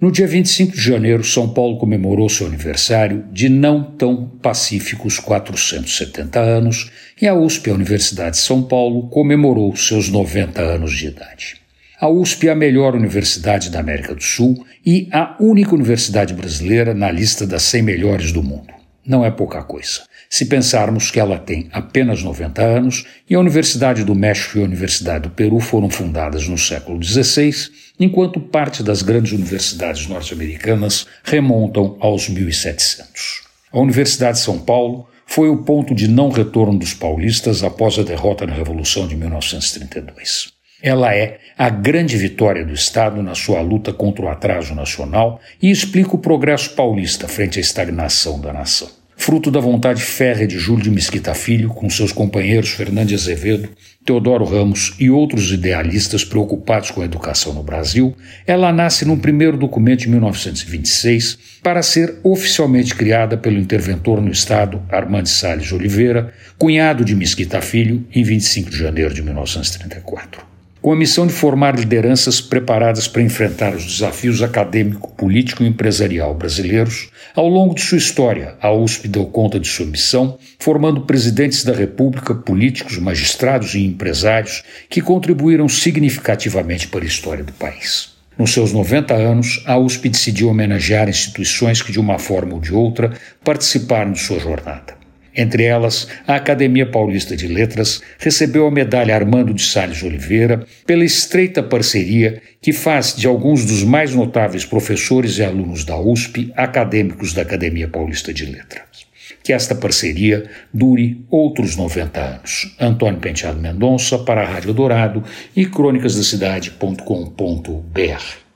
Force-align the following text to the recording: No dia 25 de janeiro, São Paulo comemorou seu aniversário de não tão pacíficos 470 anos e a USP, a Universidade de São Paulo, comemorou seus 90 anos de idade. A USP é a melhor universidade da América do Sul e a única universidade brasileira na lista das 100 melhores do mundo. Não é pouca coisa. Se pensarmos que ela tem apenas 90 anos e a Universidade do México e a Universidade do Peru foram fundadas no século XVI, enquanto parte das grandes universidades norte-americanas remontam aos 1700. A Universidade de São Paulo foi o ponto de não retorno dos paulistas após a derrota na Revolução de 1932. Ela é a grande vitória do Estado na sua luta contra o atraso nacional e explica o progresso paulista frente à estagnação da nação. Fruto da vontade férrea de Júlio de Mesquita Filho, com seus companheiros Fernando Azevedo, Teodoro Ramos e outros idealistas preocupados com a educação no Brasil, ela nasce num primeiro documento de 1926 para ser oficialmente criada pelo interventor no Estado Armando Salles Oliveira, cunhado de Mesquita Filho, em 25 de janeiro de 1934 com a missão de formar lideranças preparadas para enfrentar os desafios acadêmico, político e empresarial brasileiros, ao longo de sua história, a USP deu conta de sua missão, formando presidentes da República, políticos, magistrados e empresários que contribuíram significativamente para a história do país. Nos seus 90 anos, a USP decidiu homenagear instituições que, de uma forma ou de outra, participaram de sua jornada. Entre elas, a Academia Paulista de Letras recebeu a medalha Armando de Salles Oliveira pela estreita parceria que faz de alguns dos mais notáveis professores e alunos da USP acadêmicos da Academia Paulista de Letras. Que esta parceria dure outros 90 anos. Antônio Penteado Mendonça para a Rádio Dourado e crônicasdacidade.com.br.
No 0.00 0.12
dia 0.12 0.28
25 0.28 0.76
de 0.76 0.80
janeiro, 0.80 1.24
São 1.24 1.52
Paulo 1.52 1.76
comemorou 1.76 2.28
seu 2.28 2.46
aniversário 2.46 3.24
de 3.32 3.48
não 3.48 3.82
tão 3.82 4.28
pacíficos 4.40 5.18
470 5.18 6.38
anos 6.38 6.88
e 7.20 7.26
a 7.26 7.34
USP, 7.34 7.68
a 7.68 7.74
Universidade 7.74 8.36
de 8.36 8.42
São 8.42 8.62
Paulo, 8.62 9.08
comemorou 9.08 9.74
seus 9.74 10.08
90 10.08 10.62
anos 10.62 10.96
de 10.96 11.08
idade. 11.08 11.56
A 12.00 12.08
USP 12.08 12.46
é 12.46 12.52
a 12.52 12.54
melhor 12.54 12.94
universidade 12.94 13.70
da 13.70 13.80
América 13.80 14.14
do 14.14 14.22
Sul 14.22 14.64
e 14.86 15.08
a 15.10 15.36
única 15.40 15.74
universidade 15.74 16.32
brasileira 16.32 16.94
na 16.94 17.10
lista 17.10 17.44
das 17.44 17.64
100 17.64 17.82
melhores 17.82 18.30
do 18.30 18.40
mundo. 18.40 18.77
Não 19.08 19.24
é 19.24 19.30
pouca 19.30 19.62
coisa. 19.62 20.02
Se 20.28 20.44
pensarmos 20.44 21.10
que 21.10 21.18
ela 21.18 21.38
tem 21.38 21.70
apenas 21.72 22.22
90 22.22 22.62
anos 22.62 23.06
e 23.28 23.34
a 23.34 23.40
Universidade 23.40 24.04
do 24.04 24.14
México 24.14 24.58
e 24.58 24.60
a 24.60 24.66
Universidade 24.66 25.22
do 25.22 25.30
Peru 25.30 25.58
foram 25.60 25.88
fundadas 25.88 26.46
no 26.46 26.58
século 26.58 27.02
XVI, 27.02 27.54
enquanto 27.98 28.38
parte 28.38 28.82
das 28.82 29.00
grandes 29.00 29.32
universidades 29.32 30.06
norte-americanas 30.06 31.06
remontam 31.24 31.96
aos 32.00 32.28
1700. 32.28 33.44
A 33.72 33.80
Universidade 33.80 34.36
de 34.36 34.44
São 34.44 34.58
Paulo 34.58 35.08
foi 35.24 35.48
o 35.48 35.62
ponto 35.62 35.94
de 35.94 36.06
não 36.06 36.28
retorno 36.28 36.78
dos 36.78 36.92
paulistas 36.92 37.64
após 37.64 37.98
a 37.98 38.02
derrota 38.02 38.46
na 38.46 38.52
Revolução 38.52 39.08
de 39.08 39.16
1932. 39.16 40.57
Ela 40.80 41.12
é 41.12 41.38
a 41.56 41.68
grande 41.68 42.16
vitória 42.16 42.64
do 42.64 42.72
Estado 42.72 43.20
na 43.20 43.34
sua 43.34 43.60
luta 43.60 43.92
contra 43.92 44.24
o 44.24 44.28
atraso 44.28 44.76
nacional 44.76 45.40
e 45.60 45.72
explica 45.72 46.14
o 46.14 46.20
progresso 46.20 46.70
paulista 46.70 47.26
frente 47.26 47.58
à 47.58 47.60
estagnação 47.60 48.40
da 48.40 48.52
nação. 48.52 48.88
Fruto 49.16 49.50
da 49.50 49.58
vontade 49.58 50.00
férrea 50.00 50.46
de 50.46 50.56
Júlio 50.56 50.84
de 50.84 50.90
Mesquita 50.92 51.34
Filho, 51.34 51.70
com 51.70 51.90
seus 51.90 52.12
companheiros 52.12 52.70
Fernando 52.70 53.12
Azevedo, 53.12 53.70
Teodoro 54.04 54.44
Ramos 54.44 54.94
e 55.00 55.10
outros 55.10 55.50
idealistas 55.50 56.24
preocupados 56.24 56.92
com 56.92 57.02
a 57.02 57.04
educação 57.04 57.52
no 57.52 57.64
Brasil, 57.64 58.16
ela 58.46 58.72
nasce 58.72 59.04
num 59.04 59.18
primeiro 59.18 59.56
documento 59.56 60.02
de 60.02 60.08
1926 60.08 61.38
para 61.60 61.82
ser 61.82 62.20
oficialmente 62.22 62.94
criada 62.94 63.36
pelo 63.36 63.58
interventor 63.58 64.22
no 64.22 64.30
Estado 64.30 64.80
Armando 64.88 65.28
Salles 65.28 65.72
Oliveira, 65.72 66.32
cunhado 66.56 67.04
de 67.04 67.16
Mesquita 67.16 67.60
Filho, 67.60 68.06
em 68.14 68.22
25 68.22 68.70
de 68.70 68.78
janeiro 68.78 69.12
de 69.12 69.22
1934 69.24 70.57
com 70.80 70.92
a 70.92 70.96
missão 70.96 71.26
de 71.26 71.32
formar 71.32 71.76
lideranças 71.76 72.40
preparadas 72.40 73.08
para 73.08 73.22
enfrentar 73.22 73.74
os 73.74 73.84
desafios 73.84 74.42
acadêmico, 74.42 75.12
político 75.14 75.62
e 75.62 75.66
empresarial 75.66 76.34
brasileiros, 76.34 77.10
ao 77.34 77.48
longo 77.48 77.74
de 77.74 77.80
sua 77.80 77.98
história, 77.98 78.54
a 78.60 78.72
USP 78.72 79.08
deu 79.08 79.26
conta 79.26 79.58
de 79.58 79.68
sua 79.68 79.86
missão, 79.86 80.38
formando 80.58 81.02
presidentes 81.02 81.64
da 81.64 81.72
República, 81.72 82.34
políticos, 82.34 82.98
magistrados 82.98 83.74
e 83.74 83.84
empresários 83.84 84.62
que 84.88 85.00
contribuíram 85.00 85.68
significativamente 85.68 86.88
para 86.88 87.04
a 87.04 87.06
história 87.06 87.44
do 87.44 87.52
país. 87.52 88.16
Nos 88.38 88.52
seus 88.52 88.72
90 88.72 89.14
anos, 89.14 89.62
a 89.66 89.76
USP 89.76 90.08
decidiu 90.08 90.48
homenagear 90.48 91.08
instituições 91.08 91.82
que, 91.82 91.90
de 91.90 91.98
uma 91.98 92.18
forma 92.18 92.54
ou 92.54 92.60
de 92.60 92.72
outra, 92.72 93.12
participaram 93.42 94.12
de 94.12 94.20
sua 94.20 94.38
jornada. 94.38 94.97
Entre 95.38 95.62
elas, 95.62 96.06
a 96.26 96.34
Academia 96.34 96.84
Paulista 96.84 97.36
de 97.36 97.46
Letras 97.46 98.02
recebeu 98.18 98.66
a 98.66 98.72
medalha 98.72 99.14
Armando 99.14 99.54
de 99.54 99.62
Salles 99.62 100.02
Oliveira 100.02 100.66
pela 100.84 101.04
estreita 101.04 101.62
parceria 101.62 102.42
que 102.60 102.72
faz 102.72 103.14
de 103.14 103.28
alguns 103.28 103.64
dos 103.64 103.84
mais 103.84 104.12
notáveis 104.12 104.64
professores 104.64 105.38
e 105.38 105.44
alunos 105.44 105.84
da 105.84 105.96
USP 105.96 106.52
acadêmicos 106.56 107.32
da 107.32 107.42
Academia 107.42 107.86
Paulista 107.86 108.34
de 108.34 108.46
Letras. 108.46 109.06
Que 109.44 109.52
esta 109.52 109.76
parceria 109.76 110.50
dure 110.74 111.24
outros 111.30 111.76
90 111.76 112.20
anos. 112.20 112.74
Antônio 112.80 113.20
Penteado 113.20 113.60
Mendonça 113.60 114.18
para 114.18 114.42
a 114.42 114.44
Rádio 114.44 114.74
Dourado 114.74 115.22
e 115.54 115.66
crônicasdacidade.com.br. 115.66 118.47